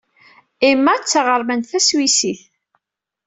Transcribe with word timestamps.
Emma 0.69 0.93
d 0.97 1.03
taɣermant 1.05 1.69
taswisit. 1.71 2.41